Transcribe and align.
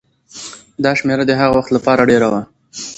دا 0.83 0.91
شمېره 0.99 1.23
د 1.27 1.31
هغه 1.41 1.53
وخت 1.59 1.69
لپاره 1.73 2.07
ډېره 2.11 2.27
وه. 2.31 2.41